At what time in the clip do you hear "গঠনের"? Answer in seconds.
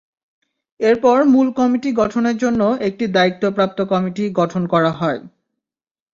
1.93-2.35